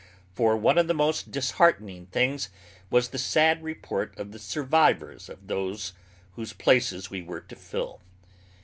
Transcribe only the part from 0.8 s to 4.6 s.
the most disheartening things was the sad report of the